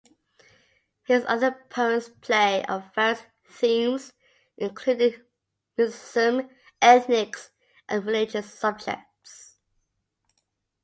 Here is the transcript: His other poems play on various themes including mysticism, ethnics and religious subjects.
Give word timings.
His 1.03 1.23
other 1.27 1.51
poems 1.69 2.09
play 2.09 2.63
on 2.65 2.89
various 2.95 3.21
themes 3.45 4.11
including 4.57 5.13
mysticism, 5.77 6.49
ethnics 6.81 7.51
and 7.87 8.03
religious 8.03 8.51
subjects. 8.51 9.57